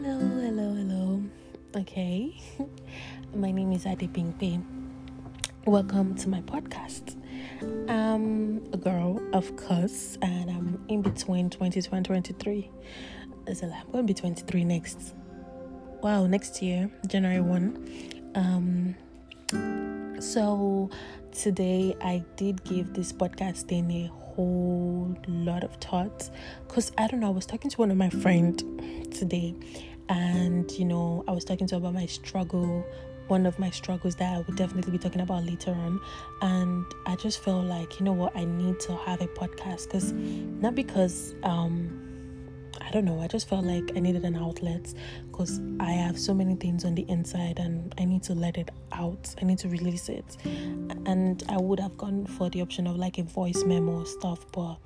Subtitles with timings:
[0.00, 1.22] Hello, hello, hello.
[1.74, 2.40] Okay,
[3.34, 4.64] my name is Ade Pingpe.
[5.66, 7.16] Welcome to my podcast.
[7.90, 12.70] I'm a girl, of course, and I'm in between 22 and 23.
[13.48, 15.16] Is I'm going to be 23 next.
[16.00, 18.34] Wow, next year, January 1.
[18.36, 20.90] Um, so
[21.32, 24.06] today I did give this podcast a
[24.38, 26.30] whole lot of thoughts
[26.68, 27.26] because I don't know.
[27.26, 28.56] I was talking to one of my friend
[29.12, 29.56] today,
[30.08, 32.84] and you know, I was talking to her about my struggle.
[33.28, 36.00] One of my struggles that I would definitely be talking about later on,
[36.40, 40.12] and I just felt like you know what I need to have a podcast because
[40.12, 42.08] not because um
[42.80, 43.20] I don't know.
[43.20, 44.94] I just felt like I needed an outlet
[45.30, 48.70] because I have so many things on the inside and I need to let it
[48.92, 49.34] out.
[49.40, 50.36] I need to release it.
[50.44, 54.76] And I would have gone for the option of like a voice memo stuff, but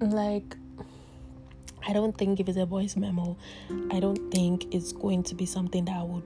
[0.00, 0.56] like
[1.86, 3.36] I don't think if it's a voice memo,
[3.90, 6.24] I don't think it's going to be something that I would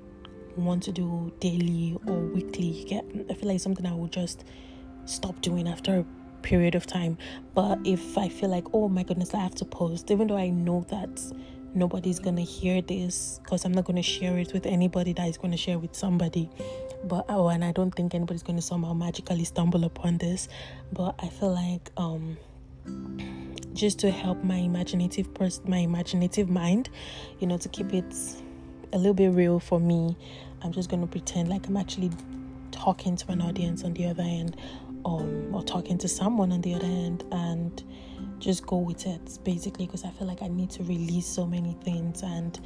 [0.56, 2.66] want to do daily or weekly.
[2.66, 4.44] You get I feel like something I would just
[5.04, 6.04] stop doing after a
[6.42, 7.18] period of time.
[7.54, 10.50] But if I feel like, oh my goodness, I have to post, even though I
[10.50, 11.20] know that
[11.74, 15.56] nobody's gonna hear this because I'm not gonna share it with anybody that is gonna
[15.56, 16.50] share with somebody.
[17.04, 20.48] But oh, and I don't think anybody's gonna somehow magically stumble upon this.
[20.92, 22.36] But I feel like um
[23.74, 26.90] just to help my imaginative person my imaginative mind,
[27.40, 28.14] you know, to keep it
[28.92, 30.16] a little bit real for me,
[30.62, 32.10] I'm just gonna pretend like I'm actually
[32.70, 34.56] talking to an audience on the other end
[35.04, 37.82] um, or talking to someone on the other end and
[38.38, 41.76] just go with it basically because I feel like I need to release so many
[41.84, 42.22] things.
[42.22, 42.58] And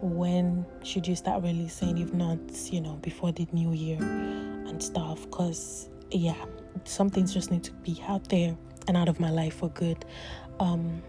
[0.00, 2.38] when should you start releasing if not
[2.70, 5.22] you know before the new year and stuff?
[5.22, 6.36] Because yeah
[6.84, 8.56] some things just need to be out there
[8.88, 10.04] and out of my life for good
[10.62, 11.02] um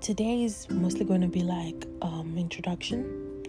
[0.00, 3.44] today is mostly going to be like um introduction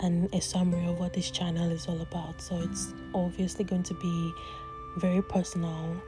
[0.00, 3.94] and a summary of what this channel is all about so it's obviously going to
[3.94, 4.32] be
[4.96, 6.00] very personal.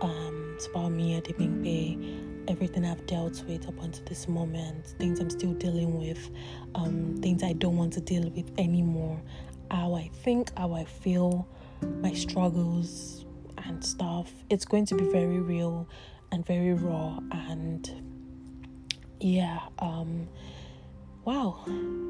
[0.00, 1.24] Um, it's about me at
[1.62, 1.98] Bay,
[2.48, 6.30] everything I've dealt with up until this moment, things I'm still dealing with,
[6.74, 9.20] um, things I don't want to deal with anymore,
[9.70, 11.46] how I think, how I feel,
[12.00, 13.24] my struggles
[13.64, 14.32] and stuff.
[14.50, 15.88] It's going to be very real
[16.32, 17.90] and very raw and
[19.20, 20.26] yeah, um,
[21.24, 21.64] wow,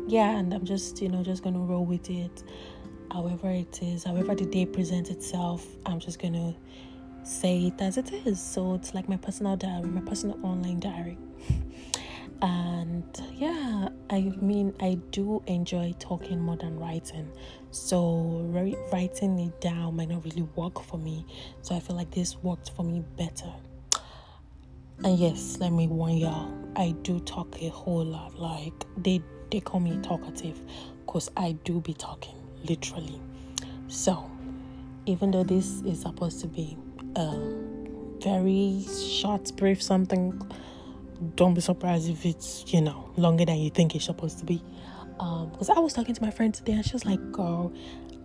[0.09, 2.43] yeah, and I'm just you know just gonna roll with it
[3.13, 6.55] however it is, however the day presents itself, I'm just gonna
[7.23, 8.41] say it as it is.
[8.41, 11.19] So it's like my personal diary, my personal online diary.
[12.43, 13.05] and
[13.35, 17.31] yeah, I mean, I do enjoy talking more than writing.
[17.71, 18.41] So
[18.91, 21.27] writing it down might not really work for me.
[21.63, 23.53] So I feel like this worked for me better.
[25.05, 28.39] And yes, let me warn y'all, I do talk a whole lot.
[28.39, 30.61] Like they they call me talkative
[31.05, 33.21] because I do be talking literally.
[33.89, 34.31] So,
[35.07, 36.77] even though this is supposed to be
[37.17, 37.37] a
[38.23, 40.41] very short, brief something,
[41.37, 44.63] don't be surprised if it's, you know, longer than you think it's supposed to be.
[45.21, 47.73] Um, because I was talking to my friend today and she was like, girl,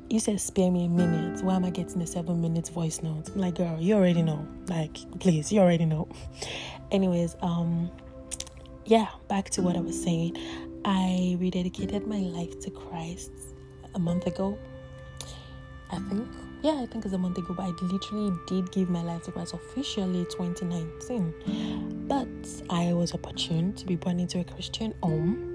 [0.10, 1.44] you said spare me a minute.
[1.44, 3.30] Why am I getting a seven minutes voice note?
[3.34, 4.48] I'm like, girl, you already know.
[4.68, 6.08] Like, please, you already know.
[6.92, 7.92] Anyways, um,
[8.86, 10.38] yeah, back to what I was saying.
[10.86, 13.32] I rededicated my life to Christ
[13.96, 14.58] a month ago.
[15.92, 16.28] I think.
[16.64, 19.32] Yeah, I think it's a month ago, but I literally did give my life to
[19.32, 22.06] Christ officially 2019.
[22.08, 22.28] But
[22.70, 25.47] I was opportune to be born into a Christian home.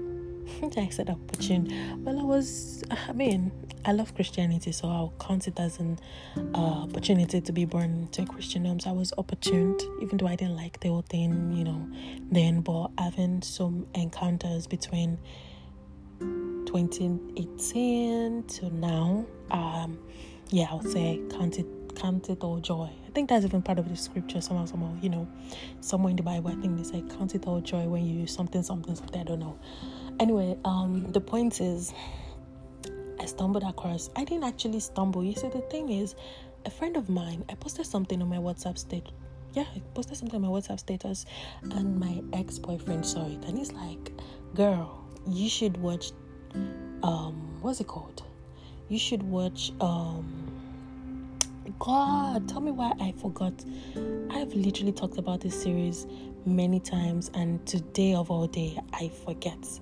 [0.77, 2.03] I said opportune.
[2.03, 3.51] Well, I was, I mean,
[3.85, 5.99] I love Christianity, so I'll count it as an
[6.55, 8.79] uh, opportunity to be born into a Christian home.
[8.79, 11.87] So I was opportuned, even though I didn't like the whole thing, you know,
[12.31, 15.17] then, but having some encounters between
[16.19, 19.99] 2018 to now, um,
[20.49, 21.65] yeah, I would say count it,
[21.95, 22.89] count it all joy.
[23.05, 25.27] I think that's even part of the scripture somehow, somehow, you know,
[25.81, 26.51] somewhere in the Bible.
[26.51, 29.21] I think they say count it all joy when you something, something, something.
[29.21, 29.59] I don't know.
[30.19, 31.93] Anyway, um, the point is,
[33.19, 34.09] I stumbled across.
[34.15, 35.23] I didn't actually stumble.
[35.23, 36.15] You see, the thing is,
[36.65, 39.07] a friend of mine, I posted something on my WhatsApp state.
[39.53, 41.25] Yeah, I posted something on my WhatsApp status,
[41.61, 44.11] and my ex boyfriend saw it, and he's like,
[44.55, 46.11] "Girl, you should watch
[47.03, 48.23] um what's it called?
[48.89, 50.49] You should watch um
[51.79, 53.53] God, tell me why I forgot.
[54.29, 56.07] I've literally talked about this series
[56.45, 59.79] many times, and today of all day, I forget.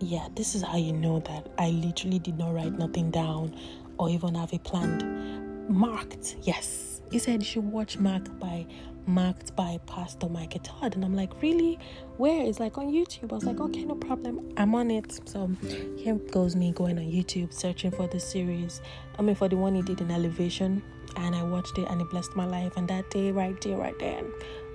[0.00, 3.54] Yeah, this is how you know that I literally did not write nothing down
[3.98, 5.68] or even have it planned.
[5.68, 7.98] Marked, yes, he said you should watch
[8.38, 8.66] by
[9.06, 10.94] Marked by Pastor Mike Todd.
[10.94, 11.78] And I'm like, really?
[12.18, 12.44] Where?
[12.44, 13.32] It's like on YouTube.
[13.32, 14.52] I was like, okay, no problem.
[14.58, 15.18] I'm on it.
[15.26, 15.50] So
[15.96, 18.82] here goes me going on YouTube, searching for the series.
[19.18, 20.82] I mean, for the one he did in Elevation.
[21.16, 22.76] And I watched it and it blessed my life.
[22.76, 24.30] And that day, right there, right then,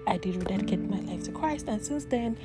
[0.08, 1.68] I did rededicate my life to Christ.
[1.68, 2.36] And since then,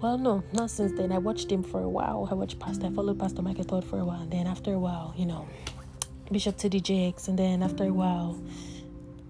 [0.00, 1.12] well, no, not since then.
[1.12, 2.28] I watched him for a while.
[2.30, 4.22] I watched Pastor, I followed Pastor Michael Todd for a while.
[4.22, 5.48] And then after a while, you know,
[6.30, 6.80] Bishop T.D.
[6.80, 7.28] Jakes.
[7.28, 8.40] And then after a while,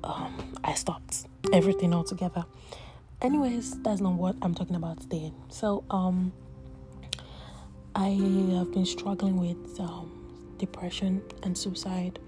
[0.05, 2.45] um, I stopped everything altogether.
[3.21, 5.33] Anyways, that's not what I'm talking about today.
[5.49, 6.33] So, um,
[7.95, 8.11] I
[8.55, 12.21] have been struggling with um, depression and suicide,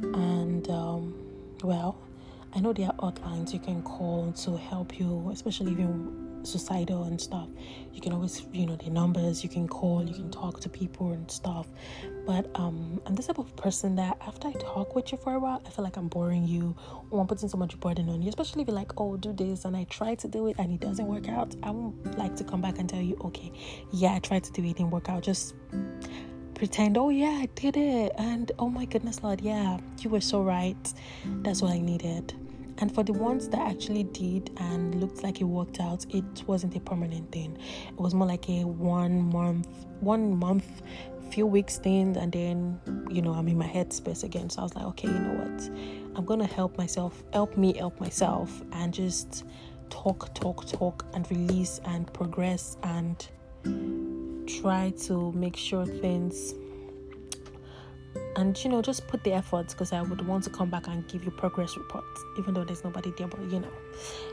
[0.00, 1.12] and um,
[1.64, 1.98] well,
[2.54, 7.04] I know there are hotlines you can call to help you, especially if you're suicidal
[7.04, 7.48] and stuff.
[7.92, 11.12] You can always, you know, the numbers you can call, you can talk to people
[11.12, 11.66] and stuff.
[12.26, 15.38] But um, I'm the type of person that after I talk with you for a
[15.38, 16.76] while, I feel like I'm boring you
[17.10, 19.64] or I'm putting so much burden on you, especially if you're like, oh, do this,
[19.64, 21.54] and I try to do it and it doesn't work out.
[21.62, 23.52] I won't like to come back and tell you, okay,
[23.92, 25.22] yeah, I tried to do it, it didn't work out.
[25.22, 25.54] Just
[26.54, 30.42] pretend, oh yeah, I did it, and oh my goodness, Lord, yeah, you were so
[30.42, 30.92] right.
[31.42, 32.34] That's what I needed.
[32.80, 36.76] And for the ones that actually did and looked like it worked out, it wasn't
[36.76, 37.58] a permanent thing.
[37.88, 39.68] It was more like a one month,
[40.00, 40.82] one month,
[41.30, 42.80] few weeks thing, and then
[43.10, 44.48] you know I'm in my headspace again.
[44.48, 45.70] So I was like, okay, you know what?
[46.16, 49.44] I'm gonna help myself, help me help myself, and just
[49.90, 53.28] talk, talk, talk, and release and progress and
[54.48, 56.54] try to make sure things
[58.36, 61.06] and you know just put the efforts because i would want to come back and
[61.08, 63.72] give you progress reports even though there's nobody there but you know.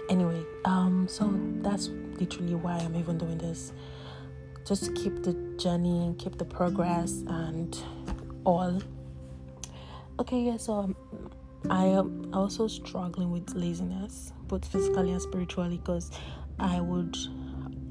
[0.09, 1.89] Anyway um so that's
[2.19, 3.74] literally why i'm even doing this.
[4.65, 7.77] Just keep the journey keep the progress and
[8.44, 8.81] all.
[10.19, 10.95] Okay yeah so um,
[11.69, 16.12] i am also struggling with laziness both physically and spiritually because
[16.59, 17.18] i would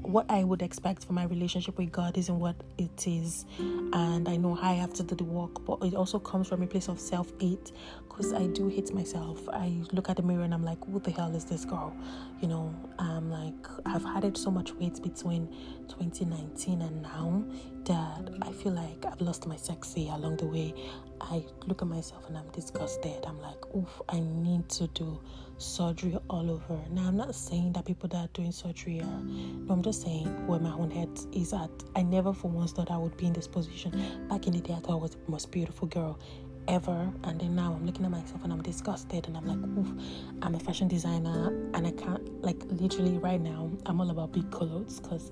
[0.07, 4.35] what I would expect for my relationship with God isn't what it is, and I
[4.37, 6.99] know I have to do the work, but it also comes from a place of
[6.99, 7.71] self hate
[8.07, 9.47] because I do hate myself.
[9.49, 11.93] I look at the mirror and I'm like, what the hell is this girl?
[12.41, 15.47] You know, I'm like, I've added so much weight between
[15.89, 17.43] 2019 and now
[17.85, 20.73] that I feel like I've lost my sexy along the way.
[21.21, 23.25] I look at myself and I'm disgusted.
[23.25, 25.19] I'm like, oof, I need to do
[25.57, 26.79] surgery all over.
[26.91, 30.47] Now, I'm not saying that people that are doing surgery are, no, I'm just saying
[30.47, 31.69] where my own head is at.
[31.95, 34.27] I never for once thought I would be in this position.
[34.29, 36.19] Back in the day, I thought I was the most beautiful girl
[36.67, 40.03] ever and then now i'm looking at myself and i'm disgusted and i'm like oof
[40.41, 44.49] i'm a fashion designer and i can't like literally right now i'm all about big
[44.49, 45.31] clothes because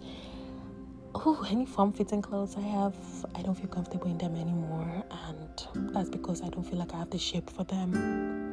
[1.16, 2.96] oh any form fitting clothes i have
[3.36, 6.98] i don't feel comfortable in them anymore and that's because i don't feel like i
[6.98, 8.44] have the shape for them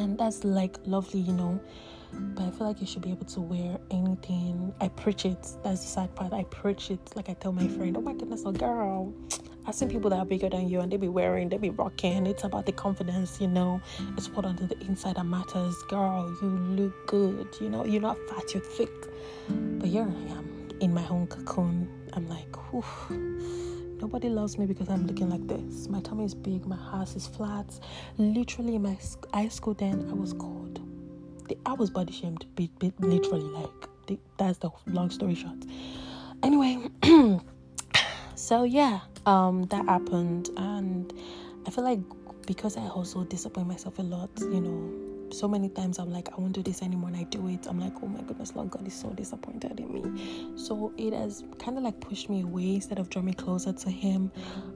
[0.00, 1.60] and that's like lovely, you know.
[2.12, 4.74] But I feel like you should be able to wear anything.
[4.80, 5.40] I preach it.
[5.62, 6.32] That's the sad part.
[6.32, 6.98] I preach it.
[7.14, 9.12] Like I tell my friend, oh my goodness, oh girl.
[9.66, 12.26] I've seen people that are bigger than you and they be wearing, they be rocking.
[12.26, 13.80] It's about the confidence, you know.
[14.16, 15.76] It's what on the inside that matters.
[15.88, 17.46] Girl, you look good.
[17.60, 18.90] You know, you're not fat, you're thick.
[19.48, 21.88] But here I am in my own cocoon.
[22.14, 25.86] I'm like, whew Nobody loves me because I'm looking like this.
[25.88, 27.66] My tummy is big, my ass is flat.
[28.16, 28.96] Literally, my
[29.34, 30.80] high school then, I was called.
[31.66, 32.46] I was body shamed,
[33.00, 33.44] literally.
[33.44, 35.58] Like, that's the long story short.
[36.42, 36.88] Anyway,
[38.34, 41.12] so yeah, um, that happened, and
[41.66, 42.00] I feel like
[42.46, 46.40] because I also disappoint myself a lot, you know, so many times I'm like, I
[46.40, 47.66] won't do this anymore, and I do it.
[47.66, 50.56] I'm like, oh my goodness, Lord God is so disappointed in me.
[50.56, 53.90] So it has kind of like pushed me away instead of drawing me closer to
[53.90, 54.30] Him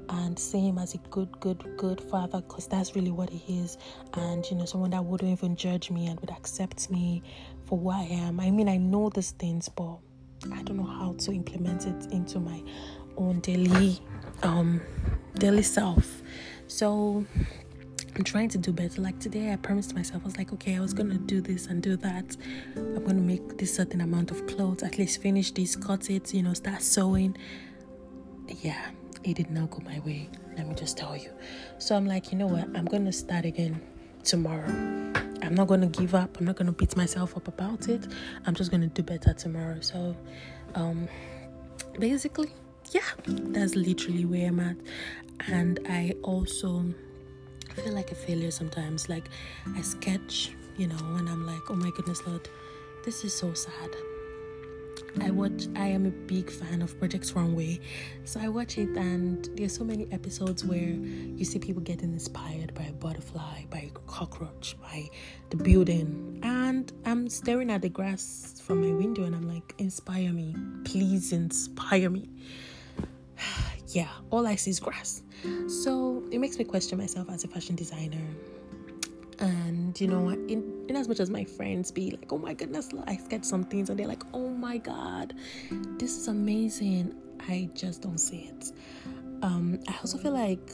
[0.08, 3.78] and see Him as a good, good, good Father, because that's really what He is.
[4.14, 7.22] And you know, someone that wouldn't even judge me and would accept me
[7.66, 8.40] for who I am.
[8.40, 9.98] I mean, I know these things, but
[10.52, 12.62] I don't know how to implement it into my
[13.16, 14.00] own daily,
[14.42, 14.80] um,
[15.34, 16.22] daily self.
[16.66, 17.24] So
[18.16, 19.00] I'm trying to do better.
[19.00, 21.82] Like today, I promised myself, I was like, okay, I was gonna do this and
[21.82, 22.36] do that.
[22.76, 26.42] I'm gonna make this certain amount of clothes, at least finish this, cut it, you
[26.42, 27.36] know, start sewing.
[28.46, 28.90] Yeah,
[29.24, 30.28] it did not go my way.
[30.56, 31.30] Let me just tell you.
[31.78, 32.68] So I'm like, you know what?
[32.76, 33.80] I'm gonna start again
[34.22, 34.68] tomorrow.
[35.42, 36.38] I'm not gonna give up.
[36.38, 38.06] I'm not gonna beat myself up about it.
[38.46, 39.80] I'm just gonna do better tomorrow.
[39.80, 40.16] So,
[40.76, 41.08] um,
[41.98, 42.52] basically,
[42.92, 44.76] yeah, that's literally where I'm at.
[45.48, 46.94] And I also
[47.76, 49.08] I feel like a failure sometimes.
[49.08, 49.28] Like
[49.76, 52.48] I sketch, you know, and I'm like, oh my goodness, Lord,
[53.04, 53.90] this is so sad.
[55.20, 57.80] I watch I am a big fan of Project Runway.
[58.24, 62.74] So I watch it and there's so many episodes where you see people getting inspired
[62.74, 65.08] by a butterfly, by a cockroach, by
[65.50, 66.40] the building.
[66.42, 70.54] And I'm staring at the grass from my window and I'm like, inspire me.
[70.84, 72.28] Please inspire me.
[73.94, 75.22] yeah, all I see is grass.
[75.68, 78.26] So it makes me question myself as a fashion designer
[79.40, 82.90] and you know in, in as much as my friends be like oh my goodness
[83.08, 85.34] i get some things and they're like oh my god
[85.98, 87.12] this is amazing
[87.48, 88.70] i just don't see it
[89.42, 90.70] um i also feel like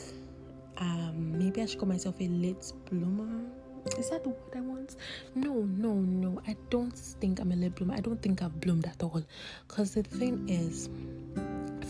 [0.77, 3.50] um maybe i should call myself a late bloomer
[3.99, 4.97] is that the word I want?
[5.35, 6.41] No, no, no.
[6.47, 7.95] I don't think I'm a late bloomer.
[7.95, 9.23] I don't think I've bloomed at all.
[9.67, 10.89] Because the thing is,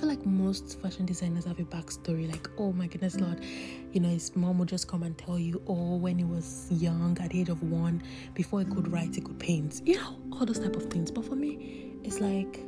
[0.00, 2.26] feel like most fashion designers have a backstory.
[2.30, 3.45] Like, oh my goodness, Lord,
[3.92, 7.19] you know, his mom would just come and tell you, oh, when he was young,
[7.21, 8.02] at the age of one,
[8.33, 9.83] before he could write, he could paint.
[9.85, 11.11] You know, all those type of things.
[11.11, 12.64] But for me, it's like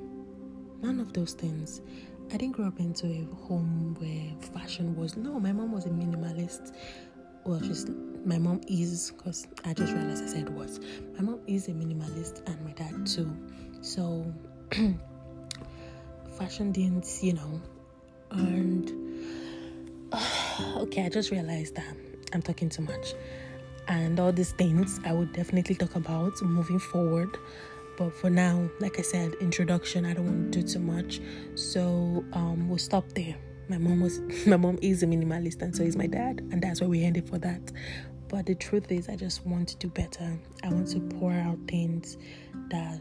[0.83, 1.81] none of those things.
[2.33, 5.17] I didn't grow up into a home where fashion was.
[5.17, 6.75] No, my mom was a minimalist.
[7.45, 7.87] Well, she's
[8.27, 10.81] my mom is because I just realized I said was.
[11.17, 13.35] My mom is a minimalist and my dad too.
[13.81, 14.33] So
[16.43, 17.61] fashion didn't, you know.
[18.33, 18.91] And
[20.77, 21.95] okay, I just realized that
[22.33, 23.15] I'm talking too much.
[23.87, 27.37] And all these things I would definitely talk about moving forward.
[27.97, 31.21] But for now, like I said, introduction, I don't want to do too much.
[31.55, 33.37] So um, we'll stop there.
[33.69, 36.81] My mom was my mom is a minimalist and so is my dad, and that's
[36.81, 37.71] why we ended for that.
[38.27, 40.37] But the truth is I just want to do better.
[40.65, 42.17] I want to pour out things
[42.71, 43.01] that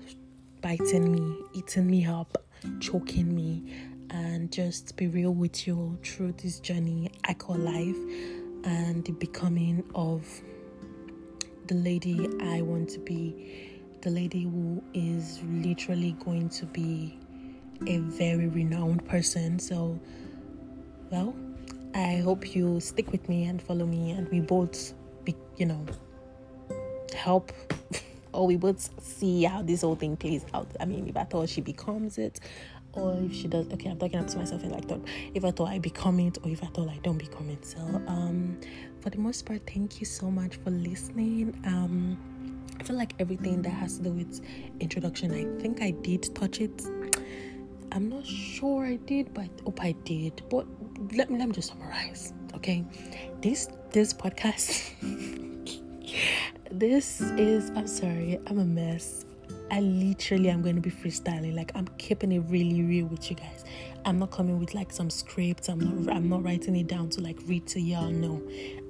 [0.61, 2.37] biting me, eating me up,
[2.79, 3.63] choking me
[4.09, 7.97] and just be real with you through this journey I call life
[8.63, 10.25] and the becoming of
[11.67, 17.17] the lady I want to be, the lady who is literally going to be
[17.87, 19.57] a very renowned person.
[19.57, 19.99] So,
[21.09, 21.33] well,
[21.95, 25.85] I hope you stick with me and follow me, and we both, be, you know,
[27.15, 27.51] help
[28.33, 30.67] or we both see how this whole thing plays out.
[30.79, 32.39] I mean, if at all she becomes it,
[32.93, 34.85] or if she does, okay, I'm talking up to myself and like,
[35.33, 37.65] if at all I become it, or if at all I don't become it.
[37.65, 38.59] So, um,
[38.99, 41.59] for the most part, thank you so much for listening.
[41.65, 42.17] Um,
[42.79, 44.41] I feel like everything that has to do with
[44.79, 46.81] introduction, I think I did touch it.
[47.91, 50.41] I'm not sure I did, but hope I did.
[50.49, 50.65] But
[51.15, 52.33] let me let me just summarize.
[52.55, 52.85] Okay,
[53.41, 54.91] this this podcast
[56.71, 59.25] this is i'm sorry i'm a mess.
[59.69, 61.55] I literally am going to be freestyling.
[61.55, 63.63] Like i'm keeping it really real with you guys.
[64.05, 67.21] I'm not coming with like some scripts i'm not i'm not writing it down to
[67.21, 68.41] like read to y'all no.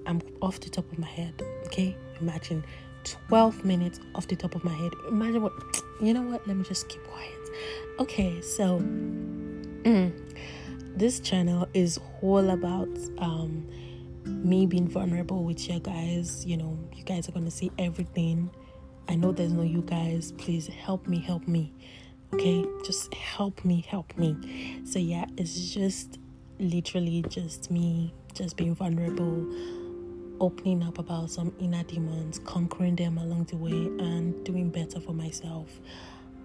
[0.05, 1.95] I'm off the top of my head okay?
[2.19, 2.63] Imagine
[3.03, 4.91] 12 minutes off the top of my head.
[5.07, 5.53] Imagine what
[6.01, 6.47] you know what?
[6.47, 7.31] Let me just keep quiet.
[8.00, 10.11] Okay so mm,
[10.95, 13.67] this channel is all about um
[14.25, 16.46] me being vulnerable with you guys.
[16.46, 18.50] You know, you guys are going to see everything.
[19.08, 20.32] I know there's no you guys.
[20.34, 21.74] Please help me, help me.
[22.34, 22.66] Okay?
[22.86, 24.82] Just help me, help me.
[24.86, 26.20] So, yeah, it's just
[26.60, 29.46] literally just me just being vulnerable,
[30.40, 35.13] opening up about some inner demons, conquering them along the way, and doing better for
[35.13, 35.80] myself.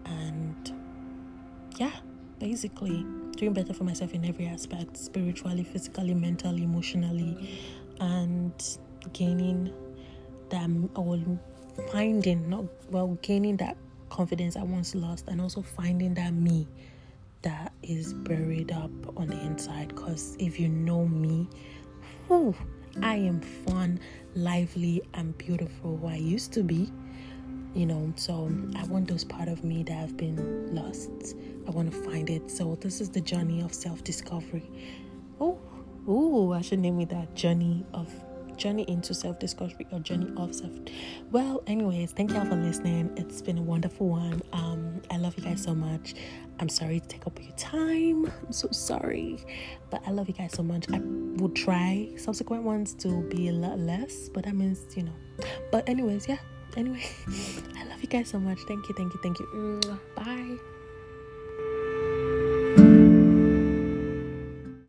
[0.04, 0.73] And
[1.76, 1.92] yeah,
[2.38, 3.04] basically
[3.36, 7.48] doing better for myself in every aspect spiritually, physically, mentally, emotionally,
[8.00, 8.78] and
[9.12, 9.72] gaining
[10.50, 11.18] that or
[11.92, 13.76] finding not well gaining that
[14.08, 16.66] confidence I once lost and also finding that me
[17.42, 19.88] that is buried up on the inside.
[19.88, 21.48] Because if you know me
[22.28, 22.54] whew,
[23.02, 24.00] I am fun
[24.34, 26.00] lively and beautiful.
[26.06, 26.90] I used to be
[27.76, 31.37] you know so i want those part of me that have been lost.
[31.66, 32.50] I want to find it.
[32.50, 34.71] So this is the journey of self-discovery.
[35.40, 35.59] Oh
[36.06, 37.35] oh i should name it that.
[37.35, 38.09] Journey of
[38.56, 40.73] journey into self-discovery or journey of self
[41.30, 43.12] well anyways thank you all for listening.
[43.16, 44.40] It's been a wonderful one.
[44.54, 46.14] Um i love you guys so much.
[46.59, 48.33] I'm sorry to take up your time.
[48.47, 49.45] I'm so sorry.
[49.90, 50.87] But i love you guys so much.
[50.90, 55.16] I will try subsequent ones to be a lot less but that means you know.
[55.71, 56.38] But anyways yeah
[56.76, 57.04] anyway,
[57.76, 58.61] I love you guys so much.
[58.61, 59.80] Thank you, thank you, thank you.
[60.14, 60.59] Bye.